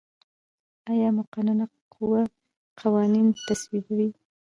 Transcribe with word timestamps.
آیا 0.91 1.09
مقننه 1.17 1.65
قوه 1.93 2.21
قوانین 2.79 3.27
تصویبوي؟ 3.47 4.09